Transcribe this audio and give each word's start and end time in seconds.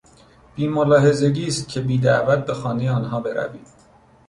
بیملاحظگی 0.55 1.47
است 1.47 1.67
که 1.69 1.81
بیدعوت 1.81 2.45
به 2.45 2.53
خانهی 2.53 2.89
آنها 2.89 3.21
بروی. 3.21 3.59